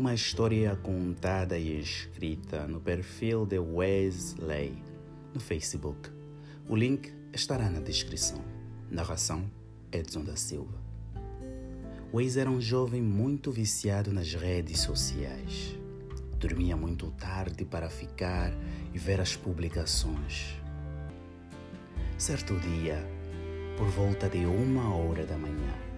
uma 0.00 0.14
história 0.14 0.74
contada 0.76 1.58
e 1.58 1.78
escrita 1.78 2.66
no 2.66 2.80
perfil 2.80 3.44
de 3.44 3.58
Wesley 3.58 4.82
no 5.34 5.38
Facebook. 5.38 6.08
O 6.66 6.74
link 6.74 7.12
estará 7.34 7.68
na 7.68 7.80
descrição. 7.80 8.42
Narração 8.90 9.44
Edson 9.92 10.24
da 10.24 10.36
Silva. 10.36 10.80
Wes 12.14 12.38
era 12.38 12.50
um 12.50 12.62
jovem 12.62 13.02
muito 13.02 13.52
viciado 13.52 14.10
nas 14.10 14.32
redes 14.32 14.80
sociais. 14.80 15.78
Dormia 16.38 16.78
muito 16.78 17.10
tarde 17.10 17.66
para 17.66 17.90
ficar 17.90 18.54
e 18.94 18.98
ver 18.98 19.20
as 19.20 19.36
publicações. 19.36 20.56
Certo 22.16 22.58
dia, 22.58 23.06
por 23.76 23.88
volta 23.88 24.30
de 24.30 24.46
uma 24.46 24.96
hora 24.96 25.26
da 25.26 25.36
manhã, 25.36 25.89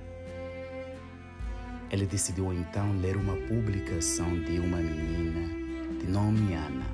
ele 1.93 2.07
decidiu 2.07 2.51
então 2.55 2.91
ler 3.01 3.19
uma 3.19 3.37
publicação 3.37 4.41
de 4.43 4.59
uma 4.59 4.79
menina 4.79 5.47
de 6.01 6.07
nome 6.07 6.55
Ana. 6.55 6.87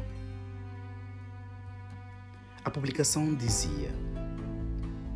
A 2.65 2.71
publicação 2.71 3.33
dizia: 3.33 3.91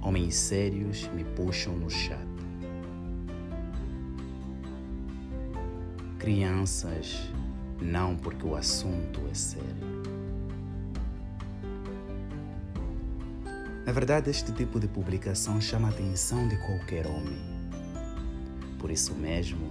Homens 0.00 0.36
sérios 0.36 1.08
me 1.08 1.24
puxam 1.24 1.76
no 1.76 1.90
chat. 1.90 2.16
Crianças, 6.16 7.18
não 7.80 8.14
porque 8.16 8.46
o 8.46 8.54
assunto 8.54 9.20
é 9.28 9.34
sério. 9.34 9.92
Na 13.84 13.90
verdade, 13.90 14.30
este 14.30 14.52
tipo 14.52 14.78
de 14.78 14.86
publicação 14.86 15.60
chama 15.60 15.88
a 15.88 15.90
atenção 15.90 16.46
de 16.46 16.56
qualquer 16.58 17.04
homem. 17.04 17.51
Por 18.82 18.90
isso 18.90 19.14
mesmo, 19.14 19.70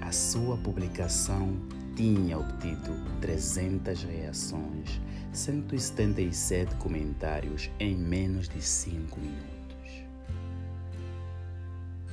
a 0.00 0.12
sua 0.12 0.56
publicação 0.56 1.52
tinha 1.96 2.38
obtido 2.38 2.94
300 3.20 4.04
reações, 4.04 5.00
177 5.32 6.76
comentários 6.76 7.68
em 7.80 7.96
menos 7.96 8.48
de 8.48 8.62
5 8.62 9.18
minutos. 9.18 10.04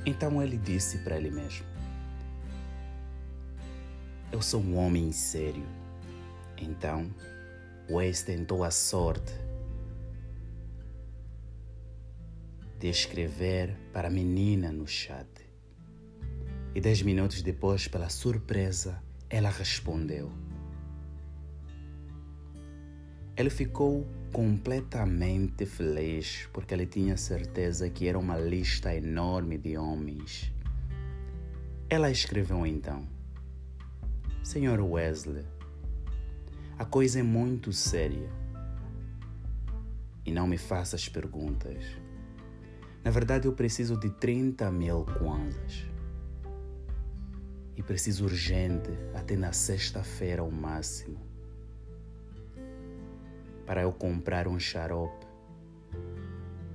Então 0.04 0.42
ele 0.42 0.56
disse 0.56 0.98
para 0.98 1.16
ele 1.16 1.30
mesmo: 1.30 1.64
Eu 4.32 4.42
sou 4.42 4.60
um 4.60 4.76
homem 4.76 5.12
sério. 5.12 5.66
Então, 6.60 7.14
Wes 7.88 8.24
tentou 8.24 8.64
a 8.64 8.72
sorte 8.72 9.32
de 12.80 12.88
escrever 12.88 13.76
para 13.92 14.08
a 14.08 14.10
menina 14.10 14.72
no 14.72 14.84
chat. 14.84 15.37
E 16.74 16.80
dez 16.80 17.02
minutos 17.02 17.42
depois, 17.42 17.88
pela 17.88 18.08
surpresa, 18.08 19.02
ela 19.28 19.50
respondeu. 19.50 20.30
Ele 23.36 23.50
ficou 23.50 24.06
completamente 24.32 25.64
feliz 25.64 26.48
porque 26.52 26.74
ele 26.74 26.86
tinha 26.86 27.16
certeza 27.16 27.88
que 27.88 28.06
era 28.06 28.18
uma 28.18 28.36
lista 28.36 28.94
enorme 28.94 29.56
de 29.56 29.76
homens. 29.76 30.52
Ela 31.88 32.10
escreveu 32.10 32.66
então: 32.66 33.08
Senhor 34.42 34.80
Wesley, 34.80 35.44
a 36.78 36.84
coisa 36.84 37.20
é 37.20 37.22
muito 37.22 37.72
séria. 37.72 38.28
E 40.24 40.30
não 40.30 40.46
me 40.46 40.58
faças 40.58 41.08
perguntas. 41.08 41.82
Na 43.02 43.10
verdade, 43.10 43.48
eu 43.48 43.52
preciso 43.54 43.98
de 43.98 44.10
30 44.10 44.70
mil 44.70 45.04
kwanzas. 45.04 45.87
E 47.78 47.82
preciso 47.82 48.24
urgente, 48.24 48.90
até 49.14 49.36
na 49.36 49.52
sexta-feira 49.52 50.42
ao 50.42 50.50
máximo, 50.50 51.16
para 53.64 53.82
eu 53.82 53.92
comprar 53.92 54.48
um 54.48 54.58
xarope, 54.58 55.24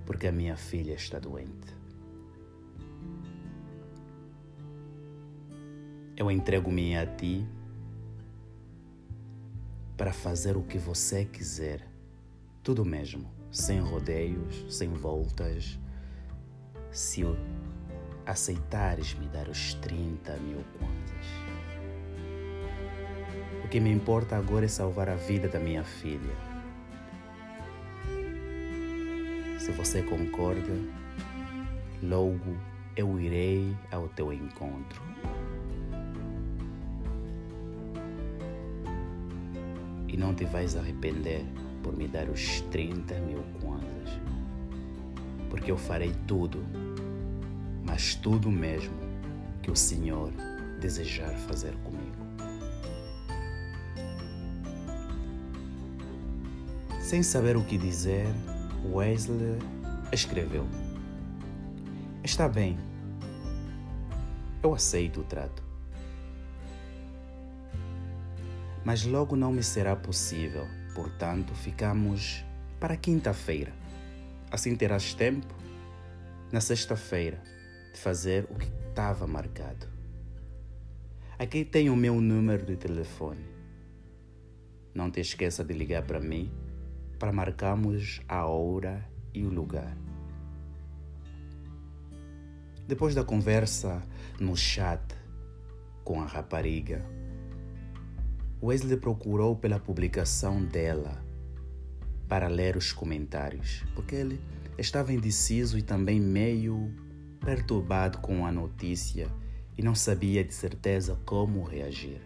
porque 0.05 0.27
a 0.27 0.31
minha 0.31 0.55
filha 0.55 0.93
está 0.93 1.19
doente. 1.19 1.75
Eu 6.15 6.31
entrego-me 6.31 6.95
a 6.97 7.05
ti 7.05 7.45
para 9.97 10.13
fazer 10.13 10.55
o 10.55 10.63
que 10.63 10.77
você 10.77 11.25
quiser, 11.25 11.85
tudo 12.63 12.85
mesmo, 12.85 13.29
sem 13.51 13.81
rodeios, 13.81 14.73
sem 14.73 14.87
voltas 14.93 15.77
se 16.89 17.25
aceitares 18.25 19.15
me 19.15 19.27
dar 19.27 19.47
os 19.47 19.73
30 19.75 20.37
mil 20.37 20.63
kwanzas. 20.77 21.27
O 23.63 23.67
que 23.67 23.79
me 23.79 23.91
importa 23.91 24.37
agora 24.37 24.65
é 24.65 24.67
salvar 24.67 25.09
a 25.09 25.15
vida 25.15 25.47
da 25.47 25.59
minha 25.59 25.83
filha. 25.83 26.35
Se 29.59 29.71
você 29.71 30.01
concorda, 30.03 30.73
logo 32.01 32.57
eu 32.95 33.19
irei 33.19 33.75
ao 33.91 34.07
teu 34.09 34.31
encontro. 34.31 35.01
E 40.07 40.17
não 40.17 40.35
te 40.35 40.45
vais 40.45 40.75
arrepender 40.75 41.43
por 41.81 41.95
me 41.95 42.07
dar 42.07 42.29
os 42.29 42.61
30 42.71 43.15
mil 43.21 43.43
kwanzas, 43.59 44.19
porque 45.49 45.71
eu 45.71 45.77
farei 45.77 46.13
tudo 46.27 46.63
mas 47.93 48.15
tudo 48.15 48.49
mesmo 48.49 48.95
que 49.61 49.69
o 49.69 49.75
Senhor 49.75 50.31
desejar 50.81 51.31
fazer 51.41 51.75
comigo. 51.83 52.25
Sem 56.99 57.21
saber 57.21 57.55
o 57.55 57.63
que 57.63 57.77
dizer, 57.77 58.25
Wesley 58.83 59.59
escreveu: 60.11 60.67
Está 62.23 62.49
bem, 62.49 62.79
eu 64.63 64.73
aceito 64.73 65.21
o 65.21 65.23
trato. 65.23 65.61
Mas 68.83 69.05
logo 69.05 69.35
não 69.35 69.53
me 69.53 69.61
será 69.61 69.95
possível, 69.95 70.67
portanto, 70.95 71.53
ficamos 71.53 72.43
para 72.79 72.97
quinta-feira. 72.97 73.71
Assim 74.49 74.75
terás 74.75 75.13
tempo 75.13 75.53
na 76.51 76.59
sexta-feira 76.59 77.53
de 77.93 77.99
fazer 77.99 78.45
o 78.49 78.55
que 78.55 78.67
estava 78.89 79.27
marcado. 79.27 79.87
Aqui 81.37 81.63
tem 81.63 81.89
o 81.89 81.95
meu 81.95 82.19
número 82.19 82.65
de 82.65 82.75
telefone. 82.75 83.45
Não 84.93 85.09
te 85.09 85.21
esqueça 85.21 85.63
de 85.63 85.73
ligar 85.73 86.03
para 86.03 86.19
mim 86.19 86.51
para 87.19 87.31
marcarmos 87.31 88.21
a 88.27 88.45
hora 88.45 89.07
e 89.33 89.43
o 89.43 89.49
lugar. 89.49 89.95
Depois 92.87 93.15
da 93.15 93.23
conversa 93.23 94.03
no 94.39 94.57
chat 94.57 95.01
com 96.03 96.21
a 96.21 96.25
rapariga, 96.25 97.05
Wesley 98.61 98.97
procurou 98.97 99.55
pela 99.55 99.79
publicação 99.79 100.63
dela 100.63 101.23
para 102.27 102.47
ler 102.47 102.75
os 102.75 102.91
comentários, 102.91 103.85
porque 103.95 104.15
ele 104.15 104.41
estava 104.77 105.13
indeciso 105.13 105.77
e 105.77 105.81
também 105.81 106.19
meio 106.19 106.93
perturbado 107.43 108.19
com 108.19 108.45
a 108.45 108.51
notícia 108.51 109.27
e 109.77 109.83
não 109.83 109.93
sabia 109.93 110.43
de 110.43 110.53
certeza 110.53 111.19
como 111.25 111.63
reagir. 111.63 112.21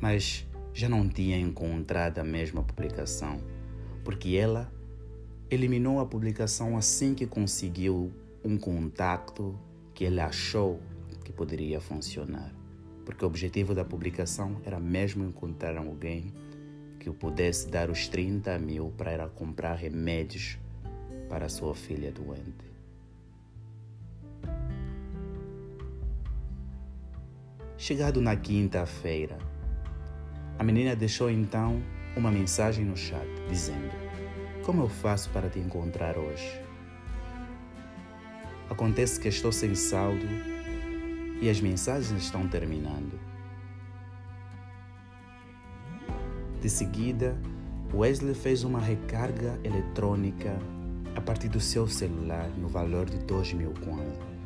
Mas 0.00 0.46
já 0.74 0.88
não 0.88 1.08
tinha 1.08 1.38
encontrado 1.38 2.18
a 2.18 2.24
mesma 2.24 2.62
publicação, 2.62 3.40
porque 4.04 4.36
ela 4.36 4.70
eliminou 5.50 6.00
a 6.00 6.06
publicação 6.06 6.76
assim 6.76 7.14
que 7.14 7.26
conseguiu 7.26 8.12
um 8.44 8.58
contato 8.58 9.58
que 9.94 10.04
ele 10.04 10.20
achou 10.20 10.80
que 11.24 11.32
poderia 11.32 11.80
funcionar. 11.80 12.54
Porque 13.04 13.24
o 13.24 13.28
objetivo 13.28 13.74
da 13.74 13.84
publicação 13.84 14.60
era 14.64 14.78
mesmo 14.78 15.24
encontrar 15.24 15.76
alguém 15.76 16.32
que 17.00 17.08
o 17.08 17.14
pudesse 17.14 17.68
dar 17.68 17.88
os 17.88 18.06
30 18.08 18.58
mil 18.58 18.92
para 18.96 19.14
ir 19.14 19.28
comprar 19.30 19.74
remédios 19.74 20.58
para 21.28 21.48
sua 21.48 21.74
filha 21.74 22.10
doente. 22.10 22.64
Chegado 27.76 28.20
na 28.20 28.34
quinta-feira, 28.34 29.38
a 30.58 30.64
menina 30.64 30.96
deixou 30.96 31.30
então 31.30 31.82
uma 32.16 32.30
mensagem 32.30 32.84
no 32.84 32.96
chat 32.96 33.28
dizendo: 33.48 33.92
Como 34.64 34.82
eu 34.82 34.88
faço 34.88 35.30
para 35.30 35.48
te 35.50 35.58
encontrar 35.58 36.16
hoje? 36.16 36.60
Acontece 38.70 39.20
que 39.20 39.28
estou 39.28 39.52
sem 39.52 39.74
saldo 39.74 40.26
e 41.40 41.48
as 41.50 41.60
mensagens 41.60 42.22
estão 42.22 42.48
terminando. 42.48 43.20
De 46.60 46.70
seguida, 46.70 47.36
Wesley 47.94 48.34
fez 48.34 48.64
uma 48.64 48.80
recarga 48.80 49.58
eletrônica 49.62 50.58
a 51.16 51.20
partir 51.20 51.48
do 51.48 51.58
seu 51.58 51.88
celular 51.88 52.46
no 52.58 52.68
valor 52.68 53.08
de 53.08 53.16
2 53.20 53.54
mil 53.54 53.72
kwanzas. 53.82 54.36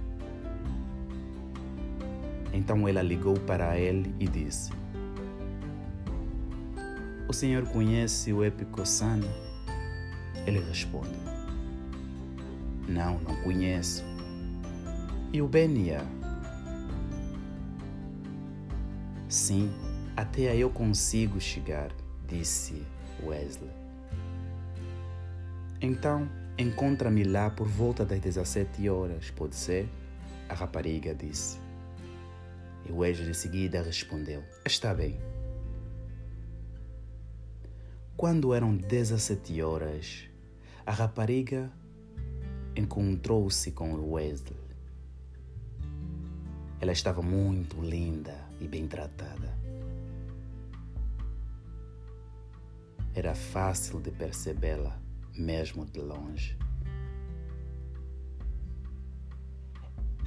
Então 2.52 2.88
ela 2.88 3.02
ligou 3.02 3.34
para 3.40 3.76
ele 3.76 4.14
e 4.20 4.28
disse: 4.28 4.70
O 7.28 7.32
senhor 7.32 7.67
conhece 7.67 8.32
o 8.32 8.44
épico 8.44 8.87
Sana? 8.87 9.26
Ele 10.46 10.61
responde: 10.61 11.19
Não, 12.88 13.19
não 13.19 13.34
conheço. 13.43 14.05
E 15.32 15.43
o 15.43 15.49
Benia? 15.49 16.02
Sim, 19.28 19.70
até 20.17 20.50
aí 20.50 20.61
eu 20.61 20.70
consigo 20.70 21.40
chegar, 21.40 21.90
disse 22.28 22.84
Wesley. 23.25 23.70
Então, 25.81 26.28
encontra-me 26.60 27.24
lá 27.24 27.48
por 27.48 27.66
volta 27.66 28.04
das 28.04 28.20
17 28.20 28.88
horas, 28.88 29.30
pode 29.30 29.56
ser? 29.56 29.88
A 30.48 30.54
rapariga 30.54 31.14
disse. 31.14 31.58
E 32.86 32.92
Wesley 32.92 33.28
de 33.28 33.34
seguida 33.34 33.82
respondeu: 33.82 34.42
Está 34.64 34.92
bem. 34.92 35.18
Quando 38.16 38.52
eram 38.52 38.76
17 38.76 39.62
horas, 39.62 40.28
a 40.84 40.92
rapariga 40.92 41.72
encontrou-se 42.76 43.70
com 43.72 43.94
Wesley. 44.12 44.60
Ela 46.78 46.92
estava 46.92 47.22
muito 47.22 47.80
linda 47.80 48.36
e 48.60 48.68
bem 48.68 48.86
tratada. 48.86 49.58
Era 53.14 53.34
fácil 53.34 54.00
de 54.00 54.10
percebê-la, 54.10 55.00
mesmo 55.37 55.85
de 55.85 56.00
longe. 56.00 56.59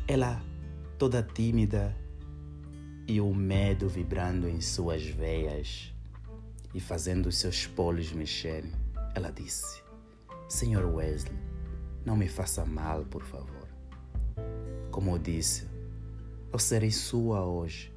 Ela, 0.08 0.42
toda 0.98 1.24
tímida 1.24 1.96
e 3.08 3.20
o 3.22 3.34
medo 3.34 3.88
vibrando 3.88 4.48
em 4.48 4.62
suas 4.62 5.04
veias 5.06 5.94
e 6.74 6.80
fazendo 6.80 7.28
os 7.28 7.38
seus 7.38 7.68
polos 7.68 8.12
mexerem, 8.12 8.72
ela 9.16 9.32
disse: 9.32 9.82
Senhor 10.50 10.86
Wesley, 10.86 11.38
não 12.06 12.18
me 12.18 12.28
faça 12.28 12.66
mal, 12.66 13.06
por 13.06 13.24
favor. 13.24 13.68
Como 14.92 15.12
eu 15.12 15.18
disse, 15.18 15.68
eu 16.52 16.60
serei 16.60 16.92
sua 16.92 17.46
hoje 17.46 17.94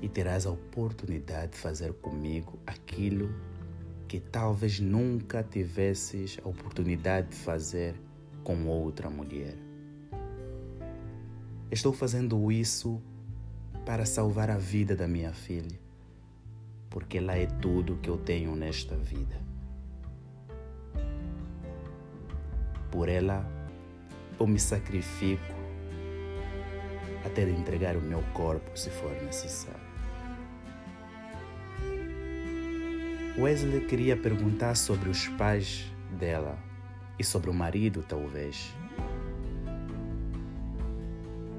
e 0.00 0.08
terás 0.08 0.46
a 0.46 0.50
oportunidade 0.50 1.52
de 1.52 1.58
fazer 1.58 1.92
comigo 1.94 2.58
aquilo 2.66 3.28
que 4.06 4.20
talvez 4.20 4.80
nunca 4.80 5.42
tivesses 5.42 6.38
a 6.44 6.48
oportunidade 6.48 7.28
de 7.28 7.36
fazer 7.36 7.94
com 8.42 8.66
outra 8.66 9.08
mulher. 9.08 9.56
Estou 11.70 11.92
fazendo 11.92 12.52
isso 12.52 13.00
para 13.84 14.06
salvar 14.06 14.50
a 14.50 14.56
vida 14.56 14.94
da 14.94 15.08
minha 15.08 15.32
filha, 15.32 15.78
porque 16.88 17.18
ela 17.18 17.36
é 17.36 17.46
tudo 17.46 17.96
que 17.96 18.08
eu 18.08 18.16
tenho 18.16 18.54
nesta 18.54 18.96
vida. 18.96 19.42
Por 22.90 23.08
ela, 23.08 23.44
eu 24.38 24.46
me 24.46 24.58
sacrifico 24.58 25.54
até 27.24 27.44
de 27.44 27.52
entregar 27.52 27.96
o 27.96 28.00
meu 28.00 28.22
corpo 28.34 28.78
se 28.78 28.90
for 28.90 29.10
necessário. 29.22 29.83
Wesley 33.36 33.80
queria 33.80 34.16
perguntar 34.16 34.76
sobre 34.76 35.08
os 35.08 35.26
pais 35.26 35.92
dela 36.20 36.56
e 37.18 37.24
sobre 37.24 37.50
o 37.50 37.54
marido, 37.54 38.04
talvez. 38.06 38.72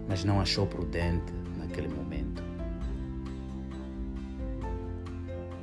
Mas 0.08 0.24
não 0.24 0.40
achou 0.40 0.66
prudente 0.66 1.34
naquele 1.58 1.90
momento. 1.90 2.42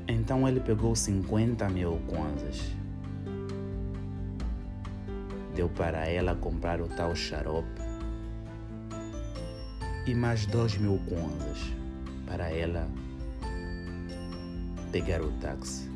Então 0.06 0.46
ele 0.46 0.60
pegou 0.60 0.94
50 0.94 1.66
mil 1.70 1.98
kwanzas. 2.06 2.60
Deu 5.54 5.70
para 5.70 6.06
ela 6.06 6.34
comprar 6.34 6.82
o 6.82 6.88
tal 6.88 7.16
xarope 7.16 7.80
e 10.06 10.14
mais 10.14 10.44
dois 10.44 10.76
mil 10.76 11.00
kwanzas 11.08 11.72
para 12.26 12.50
ela 12.50 12.86
pegar 14.90 15.22
o 15.22 15.30
táxi. 15.40 15.91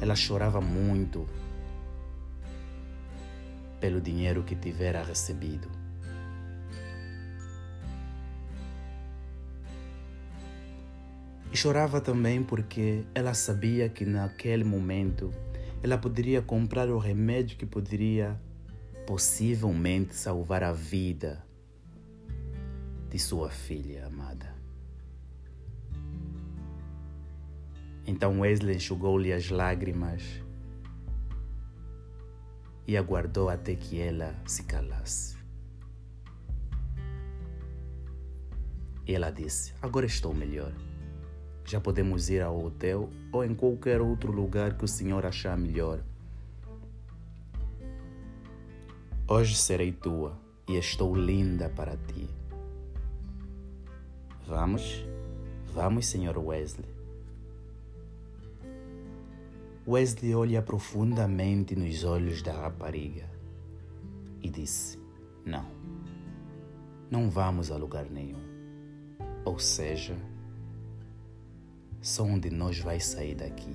Ela 0.00 0.16
chorava 0.16 0.60
muito 0.60 1.26
pelo 3.80 4.00
dinheiro 4.00 4.42
que 4.42 4.54
tivera 4.54 5.02
recebido. 5.02 5.68
E 11.52 11.56
chorava 11.56 12.00
também 12.00 12.42
porque 12.42 13.04
ela 13.14 13.34
sabia 13.34 13.88
que 13.88 14.04
naquele 14.04 14.62
momento 14.62 15.32
ela 15.82 15.98
poderia 15.98 16.40
comprar 16.40 16.88
o 16.88 16.98
remédio 16.98 17.56
que 17.56 17.66
poderia 17.66 18.40
possivelmente 19.06 20.14
salvar 20.14 20.62
a 20.62 20.72
vida 20.72 21.44
de 23.10 23.18
sua 23.18 23.50
filha 23.50 24.06
amada. 24.06 24.49
Então 28.10 28.40
Wesley 28.40 28.74
enxugou-lhe 28.74 29.32
as 29.32 29.50
lágrimas 29.50 30.42
e 32.84 32.96
aguardou 32.96 33.48
até 33.48 33.76
que 33.76 34.00
ela 34.00 34.34
se 34.44 34.64
calasse. 34.64 35.36
Ela 39.06 39.30
disse: 39.30 39.72
Agora 39.80 40.06
estou 40.06 40.34
melhor. 40.34 40.72
Já 41.64 41.80
podemos 41.80 42.28
ir 42.28 42.42
ao 42.42 42.60
hotel 42.60 43.08
ou 43.30 43.44
em 43.44 43.54
qualquer 43.54 44.00
outro 44.00 44.32
lugar 44.32 44.76
que 44.76 44.84
o 44.84 44.88
senhor 44.88 45.24
achar 45.24 45.56
melhor. 45.56 46.02
Hoje 49.28 49.54
serei 49.54 49.92
tua 49.92 50.36
e 50.68 50.76
estou 50.76 51.14
linda 51.14 51.68
para 51.68 51.96
ti. 51.96 52.28
Vamos? 54.48 55.06
Vamos, 55.72 56.06
senhor 56.06 56.36
Wesley. 56.36 56.99
Wesley 59.86 60.34
olha 60.34 60.60
profundamente 60.60 61.74
nos 61.74 62.04
olhos 62.04 62.42
da 62.42 62.52
rapariga 62.52 63.28
e 64.42 64.50
disse: 64.50 64.98
Não, 65.44 65.66
não 67.10 67.30
vamos 67.30 67.70
a 67.70 67.76
lugar 67.76 68.04
nenhum. 68.10 68.42
Ou 69.44 69.58
seja, 69.58 70.16
só 72.00 72.24
onde 72.24 72.50
nós 72.50 72.78
vai 72.78 73.00
sair 73.00 73.34
daqui. 73.34 73.74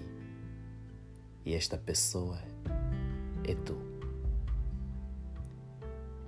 E 1.43 1.53
esta 1.53 1.77
pessoa 1.77 2.39
é 3.43 3.55
tu. 3.55 3.75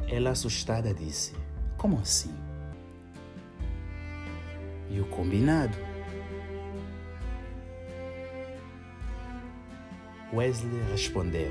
Ela 0.07 0.31
assustada 0.31 0.93
disse: 0.93 1.35
Como 1.77 1.99
assim? 1.99 2.33
E 4.89 4.99
o 4.99 5.07
combinado? 5.09 5.86
Wesley 10.33 10.81
respondeu: 10.91 11.49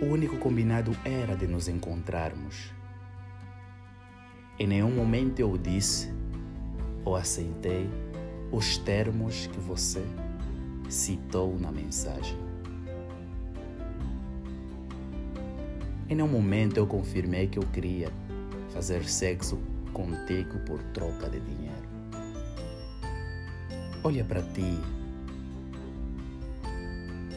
O 0.00 0.06
único 0.06 0.36
combinado 0.38 0.96
era 1.04 1.36
de 1.36 1.46
nos 1.46 1.68
encontrarmos. 1.68 2.72
Em 4.58 4.66
nenhum 4.66 4.90
momento 4.90 5.38
eu 5.38 5.56
disse 5.56 6.12
ou 7.04 7.14
aceitei 7.14 7.88
os 8.50 8.76
termos 8.78 9.46
que 9.46 9.60
você 9.60 10.02
citou 10.88 11.56
na 11.60 11.70
mensagem. 11.70 12.36
Em 16.08 16.16
nenhum 16.16 16.28
momento 16.28 16.76
eu 16.76 16.86
confirmei 16.88 17.46
que 17.46 17.58
eu 17.58 17.66
queria 17.72 18.10
fazer 18.70 19.04
sexo 19.04 19.60
contigo 19.92 20.58
por 20.66 20.82
troca 20.92 21.30
de 21.30 21.38
dinheiro. 21.38 21.88
Olha 24.02 24.24
para 24.24 24.42
ti 24.42 24.76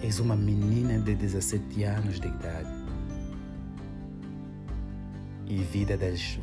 És 0.03 0.19
uma 0.19 0.35
menina 0.35 0.99
de 0.99 1.15
17 1.15 1.83
anos 1.83 2.19
de 2.19 2.27
idade. 2.27 2.69
E 5.47 5.57
vida 5.57 5.97
das. 5.97 6.39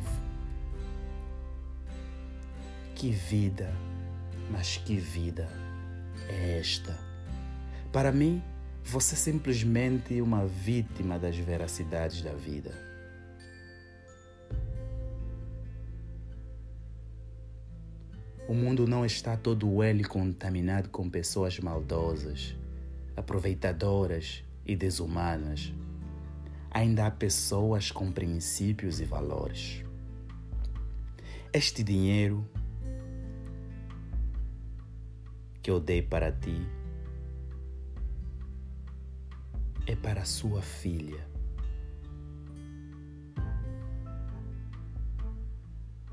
Que 2.95 3.11
vida, 3.11 3.73
mas 4.51 4.77
que 4.77 4.95
vida 4.95 5.47
é 6.29 6.59
esta? 6.59 6.97
Para 7.91 8.11
mim, 8.11 8.41
você 8.83 9.15
é 9.15 9.17
simplesmente 9.17 10.21
uma 10.21 10.45
vítima 10.45 11.19
das 11.19 11.37
veracidades 11.37 12.21
da 12.21 12.33
vida. 12.33 12.71
O 18.47 18.53
mundo 18.53 18.85
não 18.87 19.05
está 19.05 19.37
todo 19.37 19.83
ele 19.83 20.03
contaminado 20.03 20.89
com 20.89 21.09
pessoas 21.09 21.59
maldosas 21.59 22.55
aproveitadoras 23.15 24.43
e 24.65 24.75
desumanas. 24.75 25.73
ainda 26.73 27.05
há 27.05 27.11
pessoas 27.11 27.91
com 27.91 28.11
princípios 28.11 28.99
e 28.99 29.05
valores. 29.05 29.83
Este 31.53 31.83
dinheiro 31.83 32.43
que 35.61 35.69
eu 35.69 35.79
dei 35.79 36.01
para 36.01 36.31
ti 36.31 36.67
é 39.85 39.95
para 39.95 40.25
sua 40.25 40.63
filha. 40.63 41.27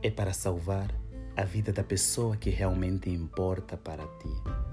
É 0.03 0.11
para 0.11 0.35
salvar 0.35 0.95
a 1.37 1.45
vida 1.45 1.73
da 1.73 1.83
pessoa 1.83 2.37
que 2.37 2.51
realmente 2.51 3.09
importa 3.09 3.79
para 3.79 4.07
ti. 4.19 4.70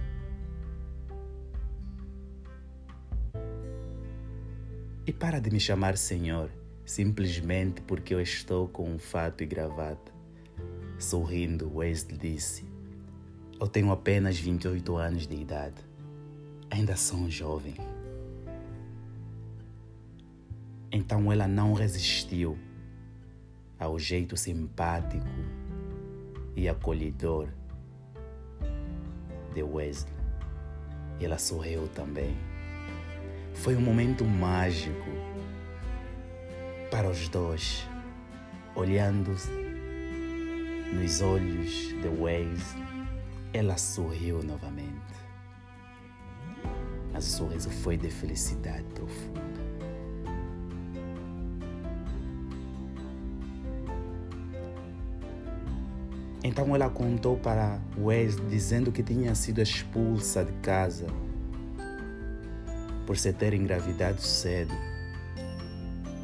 E 5.07 5.13
para 5.13 5.39
de 5.39 5.49
me 5.49 5.57
chamar 5.57 5.97
Senhor, 5.97 6.51
simplesmente 6.83 7.81
porque 7.81 8.13
eu 8.13 8.19
estou 8.19 8.67
com 8.67 8.91
um 8.91 8.99
fato 8.99 9.41
e 9.41 9.45
gravata. 9.45 10.11
Sorrindo, 10.99 11.73
Wesley 11.73 12.17
disse: 12.17 12.65
Eu 13.57 13.69
tenho 13.69 13.89
apenas 13.89 14.37
28 14.37 14.97
anos 14.97 15.25
de 15.25 15.37
idade. 15.37 15.81
Ainda 16.69 16.97
sou 16.97 17.19
um 17.19 17.31
jovem. 17.31 17.75
Então 20.91 21.31
ela 21.31 21.47
não 21.47 21.71
resistiu 21.71 22.57
ao 23.79 23.97
jeito 23.97 24.35
simpático 24.35 25.25
e 26.53 26.67
acolhedor 26.67 27.47
de 29.53 29.63
Wesley. 29.63 30.13
E 31.17 31.23
ela 31.23 31.37
sorriu 31.37 31.87
também. 31.87 32.35
Foi 33.61 33.75
um 33.75 33.81
momento 33.81 34.23
mágico 34.23 35.09
para 36.89 37.09
os 37.09 37.27
dois, 37.27 37.85
olhando 38.75 39.35
nos 40.93 41.21
olhos 41.21 41.89
de 42.01 42.07
Wesley, 42.07 42.83
ela 43.53 43.75
sorriu 43.75 44.41
novamente. 44.43 44.95
Mas 47.11 47.27
o 47.27 47.37
sorriso 47.37 47.69
foi 47.69 47.97
de 47.97 48.09
felicidade 48.09 48.85
profunda. 48.93 49.41
Então 56.43 56.73
ela 56.73 56.89
contou 56.89 57.37
para 57.37 57.81
Wes 57.97 58.37
dizendo 58.49 58.91
que 58.91 59.03
tinha 59.03 59.35
sido 59.35 59.61
expulsa 59.61 60.45
de 60.45 60.53
casa 60.61 61.07
por 63.07 63.17
se 63.17 63.31
ter 63.31 63.53
engravidado 63.53 64.21
cedo 64.21 64.73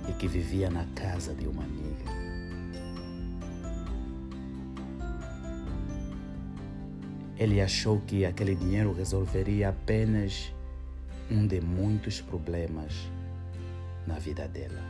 e 0.10 0.12
que 0.12 0.28
vivia 0.28 0.70
na 0.70 0.86
casa 0.94 1.34
de 1.34 1.48
uma 1.48 1.64
amiga. 1.64 2.04
Ele 7.38 7.62
achou 7.62 8.02
que 8.02 8.26
aquele 8.26 8.54
dinheiro 8.54 8.92
resolveria 8.94 9.70
apenas 9.70 10.54
um 11.32 11.48
de 11.48 11.62
muitos 11.62 12.20
problemas 12.20 12.94
na 14.06 14.20
vida 14.20 14.46
dela. 14.46 14.84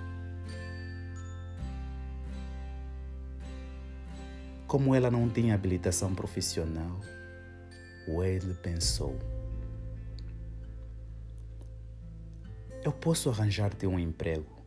Como 4.65 4.95
ela 4.95 5.11
não 5.11 5.29
tinha 5.29 5.53
habilitação 5.53 6.15
profissional, 6.15 6.99
Wade 8.07 8.51
pensou: 8.63 9.15
Eu 12.83 12.91
posso 12.91 13.29
arranjar-te 13.29 13.87
um 13.87 13.97
emprego. 13.97 14.61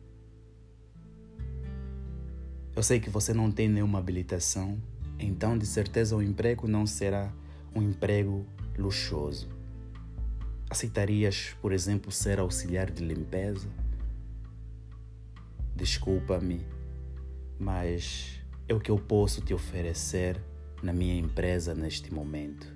Eu 2.75 2.81
sei 2.81 2.99
que 2.99 3.11
você 3.11 3.31
não 3.31 3.51
tem 3.51 3.69
nenhuma 3.69 3.99
habilitação, 3.99 4.81
então 5.19 5.55
de 5.55 5.67
certeza 5.67 6.15
o 6.15 6.23
emprego 6.23 6.67
não 6.67 6.87
será 6.87 7.31
um 7.75 7.81
emprego 7.81 8.43
luxuoso. 8.75 9.47
Aceitarias, 10.67 11.55
por 11.61 11.71
exemplo, 11.71 12.11
ser 12.11 12.39
auxiliar 12.39 12.89
de 12.89 13.05
limpeza? 13.05 13.69
Desculpa-me, 15.75 16.65
mas 17.59 18.41
é 18.67 18.73
o 18.73 18.79
que 18.79 18.89
eu 18.89 18.97
posso 18.97 19.41
te 19.41 19.53
oferecer 19.53 20.41
na 20.81 20.91
minha 20.91 21.15
empresa 21.15 21.75
neste 21.75 22.11
momento. 22.11 22.75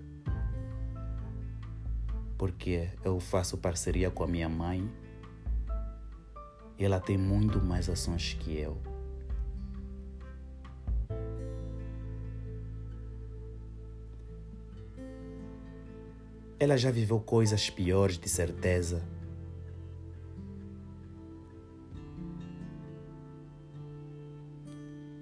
Porque 2.38 2.90
eu 3.04 3.20
faço 3.20 3.58
parceria 3.58 4.12
com 4.12 4.24
a 4.24 4.28
minha 4.28 4.48
mãe 4.48 5.00
ela 6.86 7.00
tem 7.00 7.18
muito 7.18 7.62
mais 7.62 7.90
ações 7.90 8.34
que 8.40 8.58
eu. 8.58 8.78
Ela 16.60 16.78
já 16.78 16.92
viveu 16.92 17.20
coisas 17.20 17.70
piores, 17.70 18.18
de 18.18 18.30
certeza 18.30 19.04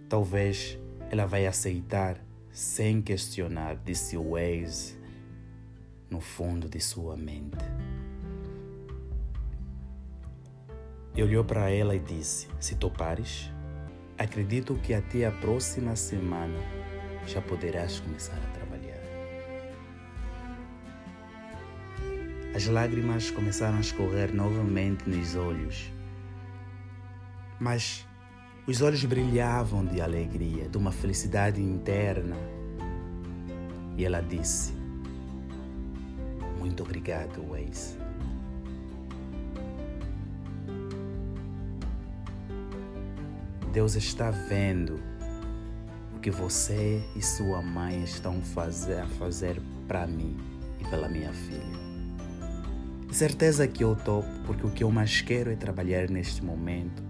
Talvez 0.09 0.75
ela 1.11 1.27
vai 1.27 1.45
aceitar 1.45 2.19
sem 2.51 2.99
questionar, 2.99 3.75
disse 3.85 4.17
Waze 4.17 4.97
no 6.09 6.19
fundo 6.19 6.67
de 6.67 6.79
sua 6.79 7.15
mente. 7.15 7.57
E 11.19 11.21
olhou 11.21 11.43
para 11.43 11.69
ela 11.69 11.93
e 11.93 11.99
disse: 11.99 12.47
Se 12.61 12.75
topares, 12.75 13.51
acredito 14.17 14.75
que 14.75 14.93
até 14.93 15.25
a 15.25 15.31
próxima 15.33 15.93
semana 15.93 16.57
já 17.27 17.41
poderás 17.41 17.99
começar 17.99 18.37
a 18.37 18.57
trabalhar. 18.57 19.01
As 22.55 22.67
lágrimas 22.67 23.29
começaram 23.31 23.75
a 23.75 23.81
escorrer 23.81 24.33
novamente 24.33 25.09
nos 25.09 25.35
olhos, 25.35 25.91
mas 27.59 28.07
os 28.65 28.81
olhos 28.81 29.03
brilhavam 29.03 29.85
de 29.85 29.99
alegria, 29.99 30.69
de 30.69 30.77
uma 30.77 30.93
felicidade 30.93 31.61
interna. 31.61 32.37
E 33.97 34.05
ela 34.05 34.21
disse: 34.21 34.71
Muito 36.57 36.81
obrigado, 36.81 37.45
Waze. 37.45 37.98
Deus 43.71 43.95
está 43.95 44.31
vendo 44.31 44.99
o 46.15 46.19
que 46.19 46.31
você 46.31 47.01
e 47.15 47.21
sua 47.21 47.61
mãe 47.61 48.03
estão 48.03 48.41
fazer, 48.41 48.99
a 48.99 49.07
fazer 49.07 49.61
para 49.87 50.05
mim 50.05 50.37
e 50.79 50.87
pela 50.89 51.07
minha 51.07 51.31
filha. 51.31 51.89
Certeza 53.11 53.67
que 53.67 53.83
eu 53.83 53.95
topo, 53.95 54.29
porque 54.45 54.65
o 54.65 54.71
que 54.71 54.83
eu 54.83 54.91
mais 54.91 55.21
quero 55.21 55.51
é 55.51 55.55
trabalhar 55.55 56.09
neste 56.09 56.43
momento 56.43 57.09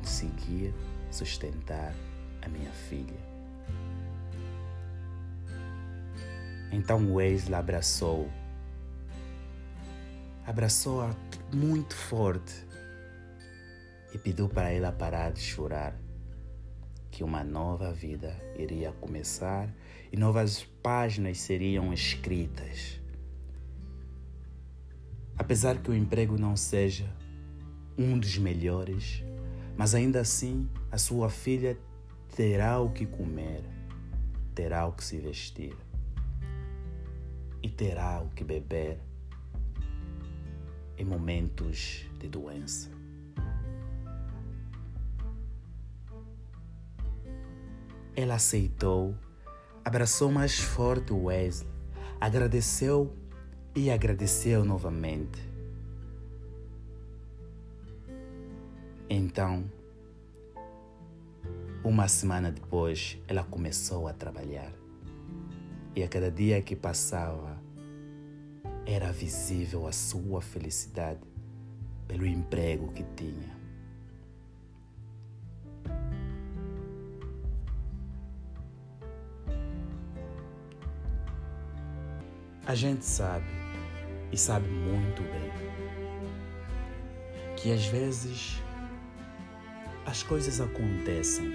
conseguir 0.00 0.74
sustentar 1.10 1.94
a 2.42 2.48
minha 2.48 2.70
filha. 2.70 3.30
Então 6.72 7.14
Wesley 7.14 7.54
abraçou, 7.54 8.30
abraçou-a 10.46 11.14
muito 11.52 11.94
forte 11.94 12.69
e 14.12 14.18
pediu 14.18 14.48
para 14.48 14.70
ela 14.70 14.92
parar 14.92 15.32
de 15.32 15.40
chorar, 15.40 15.94
que 17.10 17.24
uma 17.24 17.42
nova 17.42 17.92
vida 17.92 18.36
iria 18.56 18.92
começar 18.92 19.68
e 20.12 20.16
novas 20.16 20.64
páginas 20.82 21.38
seriam 21.38 21.92
escritas. 21.92 23.00
Apesar 25.36 25.78
que 25.78 25.90
o 25.90 25.94
emprego 25.94 26.38
não 26.38 26.56
seja 26.56 27.10
um 27.96 28.18
dos 28.18 28.36
melhores, 28.38 29.24
mas 29.76 29.94
ainda 29.94 30.20
assim, 30.20 30.68
a 30.90 30.98
sua 30.98 31.30
filha 31.30 31.78
terá 32.36 32.78
o 32.80 32.90
que 32.90 33.06
comer, 33.06 33.62
terá 34.54 34.86
o 34.86 34.92
que 34.92 35.04
se 35.04 35.18
vestir 35.18 35.76
e 37.62 37.68
terá 37.68 38.20
o 38.20 38.28
que 38.30 38.44
beber 38.44 38.98
em 40.96 41.04
momentos 41.04 42.06
de 42.18 42.28
doença. 42.28 42.99
Ela 48.16 48.34
aceitou, 48.34 49.14
abraçou 49.84 50.30
mais 50.30 50.58
forte 50.58 51.12
Wesley, 51.12 51.70
agradeceu 52.20 53.14
e 53.74 53.90
agradeceu 53.90 54.64
novamente. 54.64 55.48
Então, 59.08 59.64
uma 61.82 62.06
semana 62.08 62.52
depois, 62.52 63.18
ela 63.26 63.42
começou 63.42 64.06
a 64.06 64.12
trabalhar. 64.12 64.72
E 65.96 66.02
a 66.02 66.08
cada 66.08 66.30
dia 66.30 66.60
que 66.62 66.76
passava, 66.76 67.58
era 68.86 69.12
visível 69.12 69.86
a 69.86 69.92
sua 69.92 70.40
felicidade 70.40 71.20
pelo 72.06 72.26
emprego 72.26 72.92
que 72.92 73.04
tinha. 73.16 73.59
A 82.70 82.74
gente 82.76 83.04
sabe, 83.04 83.50
e 84.30 84.36
sabe 84.38 84.68
muito 84.68 85.22
bem, 85.22 85.50
que 87.56 87.72
às 87.72 87.84
vezes 87.86 88.62
as 90.06 90.22
coisas 90.22 90.60
acontecem 90.60 91.50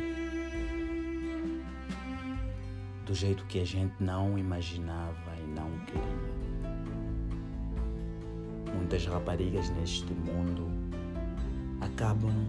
do 3.05 3.13
jeito 3.15 3.45
que 3.45 3.61
a 3.61 3.65
gente 3.65 3.93
não 3.97 4.37
imaginava 4.37 5.33
e 5.41 5.47
não 5.57 5.71
queria. 5.85 6.03
Muitas 8.75 9.05
raparigas 9.05 9.69
neste 9.69 10.13
mundo 10.13 10.67
acabam 11.79 12.45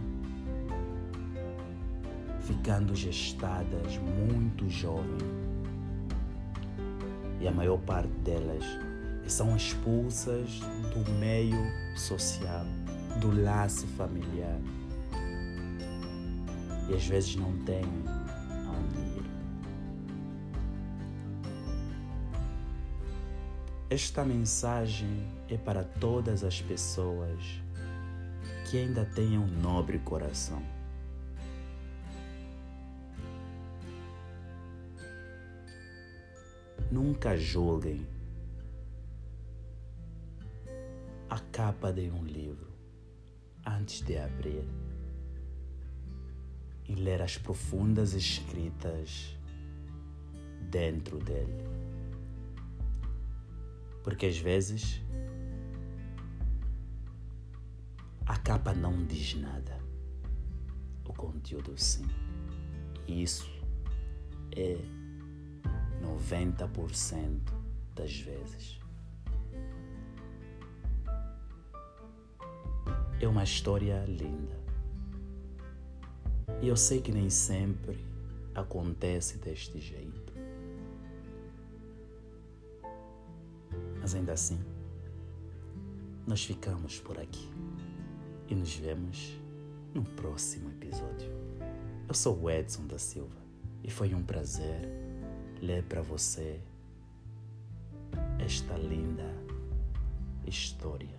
ficando 2.41 2.97
gestadas 2.97 3.97
muito 3.99 4.69
jovens. 4.69 5.46
E 7.41 7.49
a 7.49 7.53
maior 7.53 7.79
parte 7.79 8.13
delas 8.19 8.65
são 9.27 9.57
expulsas 9.57 10.61
do 10.95 11.11
meio 11.13 11.57
social, 11.97 12.65
do 13.21 13.43
laço 13.43 13.87
familiar. 13.89 14.59
E 16.89 16.95
às 16.95 17.07
vezes 17.07 17.37
não 17.37 17.53
têm 17.65 17.85
aonde 18.67 19.19
ir. 19.19 19.27
Esta 23.91 24.25
mensagem 24.25 25.27
é 25.49 25.57
para 25.57 25.85
todas 25.85 26.45
as 26.45 26.61
pessoas 26.61 27.61
que 28.71 28.79
ainda 28.79 29.05
tenham 29.05 29.43
um 29.43 29.61
nobre 29.61 29.99
coração 29.99 30.76
Nunca 36.97 37.37
julguem 37.37 38.07
a 41.29 41.39
capa 41.53 41.93
de 41.93 42.11
um 42.11 42.25
livro 42.25 42.73
antes 43.67 44.01
de 44.01 44.17
abrir 44.17 44.67
e 46.89 46.95
ler 46.95 47.21
as 47.21 47.37
profundas 47.37 48.15
escritas 48.15 49.39
dentro 50.71 51.19
dele. 51.19 51.69
Porque 54.03 54.25
às 54.25 54.39
vezes 54.39 55.03
a 58.25 58.39
capa 58.39 58.73
não 58.73 59.05
diz 59.05 59.35
nada, 59.35 59.79
o 61.07 61.13
conteúdo 61.13 61.77
sim. 61.77 62.07
E 63.07 63.23
isso 63.23 63.47
é 64.57 65.06
90% 66.03 67.41
das 67.95 68.19
vezes. 68.21 68.79
É 73.21 73.27
uma 73.27 73.45
história 73.45 74.05
linda. 74.07 74.57
E 76.61 76.69
eu 76.69 76.77
sei 76.77 77.01
que 77.01 77.13
nem 77.13 77.31
sempre 77.31 77.99
acontece 78.55 79.39
deste 79.39 79.79
jeito. 79.79 80.33
Mas 84.01 84.15
ainda 84.15 84.33
assim, 84.33 84.59
nós 86.27 86.45
ficamos 86.45 87.01
por 87.01 87.19
aqui 87.19 87.51
e 88.49 88.55
nos 88.55 88.75
vemos 88.75 89.39
no 89.95 90.05
próximo 90.05 90.71
episódio. 90.71 91.31
Eu 92.09 92.15
sou 92.15 92.41
o 92.41 92.51
Edson 92.51 92.87
da 92.87 92.99
Silva 92.99 93.37
e 93.83 93.91
foi 93.91 94.15
um 94.15 94.23
prazer 94.23 95.06
ler 95.63 95.83
para 95.85 96.03
você 96.03 96.61
esta 98.39 98.75
linda 98.75 99.25
história. 100.47 101.17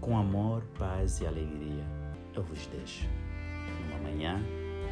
Com 0.00 0.16
amor, 0.16 0.62
paz 0.78 1.20
e 1.20 1.26
alegria, 1.26 1.84
eu 2.34 2.42
vos 2.42 2.66
deixo 2.66 3.08
numa 3.88 4.10
manhã, 4.10 4.42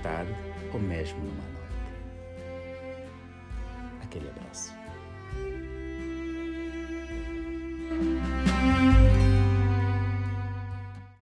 tarde 0.02 0.32
ou 0.72 0.80
mesmo 0.80 1.18
numa 1.18 1.34
noite. 1.34 1.60
Aquele 4.02 4.28
abraço. 4.28 4.72